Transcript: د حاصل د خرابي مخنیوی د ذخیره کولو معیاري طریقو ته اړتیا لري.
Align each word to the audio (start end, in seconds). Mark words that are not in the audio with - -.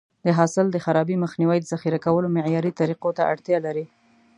د 0.25 0.27
حاصل 0.37 0.65
د 0.71 0.77
خرابي 0.85 1.15
مخنیوی 1.23 1.57
د 1.61 1.65
ذخیره 1.71 1.99
کولو 2.05 2.27
معیاري 2.35 2.71
طریقو 2.79 3.09
ته 3.17 3.23
اړتیا 3.31 3.57
لري. 3.65 3.85